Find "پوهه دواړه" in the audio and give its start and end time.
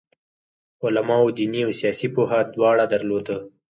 2.15-2.85